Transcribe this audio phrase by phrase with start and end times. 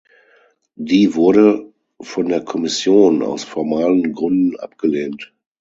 [0.79, 5.31] Die wurde von der Kommission „aus formalen Gründen“ abgelehnt.